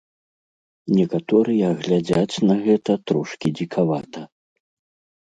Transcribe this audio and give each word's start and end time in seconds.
Некаторыя 0.99 1.69
глядзяць 1.85 2.35
на 2.49 2.59
гэта 2.65 2.91
трошкі 3.07 3.55
дзікавата. 3.63 4.29